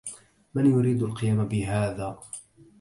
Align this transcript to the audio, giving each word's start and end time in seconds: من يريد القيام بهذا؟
من 0.55 0.65
يريد 0.65 1.03
القيام 1.03 1.47
بهذا؟ 1.47 2.19